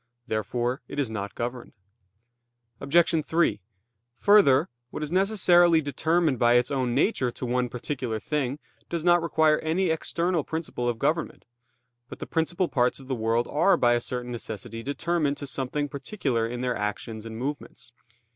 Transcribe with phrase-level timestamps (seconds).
[0.25, 1.73] Therefore it is not governed.
[2.79, 3.23] Obj.
[3.23, 3.61] 3:
[4.15, 8.57] Further, what is necessarily determined by its own nature to one particular thing,
[8.89, 11.45] does not require any external principle of government.
[12.09, 15.87] But the principal parts of the world are by a certain necessity determined to something
[15.87, 17.91] particular in their actions and movements.